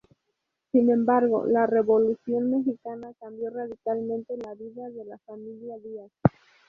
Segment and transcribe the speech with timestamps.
[0.71, 6.09] Sin embargo, la revolución mexicana cambió radicalmente la vida de la familia Díaz.